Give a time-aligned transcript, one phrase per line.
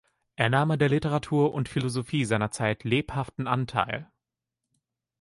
[0.35, 4.09] Er nahm an der Literatur und Philosophie seiner Zeit lebhaften Anteil.